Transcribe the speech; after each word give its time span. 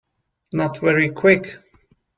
Not 0.51 0.79
very 0.81 1.11
Quick. 1.11 1.59